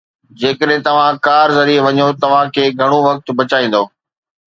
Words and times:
جيڪڏهن 0.43 0.81
توهان 0.87 1.19
ڪار 1.27 1.53
ذريعي 1.59 1.85
وڃو، 1.89 2.07
توهان 2.25 2.53
کي 2.57 2.65
گهڻو 2.83 2.99
وقت 3.11 3.35
بچائيندو. 3.43 3.89